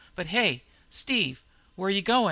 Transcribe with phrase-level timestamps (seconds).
[0.15, 1.43] But hey, Steve,
[1.75, 2.19] where you goin'?"